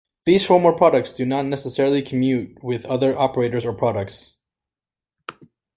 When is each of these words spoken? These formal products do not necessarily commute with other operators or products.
These 0.25 0.47
formal 0.47 0.73
products 0.73 1.13
do 1.13 1.27
not 1.27 1.45
necessarily 1.45 2.01
commute 2.01 2.63
with 2.63 2.85
other 2.87 3.15
operators 3.15 3.65
or 3.67 3.73
products. 3.73 4.35